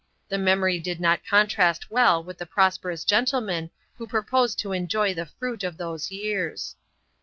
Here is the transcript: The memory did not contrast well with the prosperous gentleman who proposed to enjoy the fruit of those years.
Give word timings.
The 0.29 0.39
memory 0.39 0.79
did 0.79 0.99
not 0.99 1.23
contrast 1.23 1.91
well 1.91 2.23
with 2.23 2.39
the 2.39 2.47
prosperous 2.47 3.03
gentleman 3.05 3.69
who 3.99 4.07
proposed 4.07 4.57
to 4.61 4.71
enjoy 4.71 5.13
the 5.13 5.27
fruit 5.37 5.63
of 5.63 5.77
those 5.77 6.09
years. 6.09 6.75